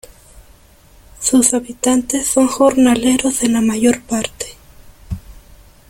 [1.19, 4.47] Sus habitantes son jornaleros en la mayor parte.